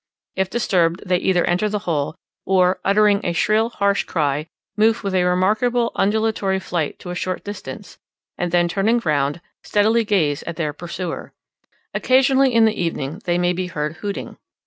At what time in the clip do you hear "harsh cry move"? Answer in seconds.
3.69-5.03